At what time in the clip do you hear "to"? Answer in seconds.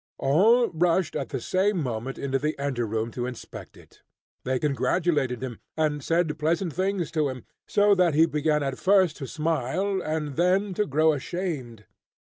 3.11-3.27, 7.11-7.29, 9.17-9.27, 10.73-10.87